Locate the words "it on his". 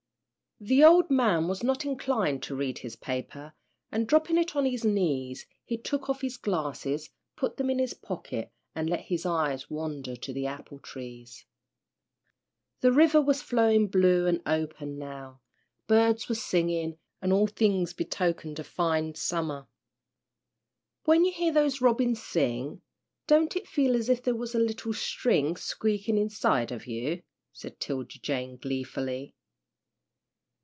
4.37-4.85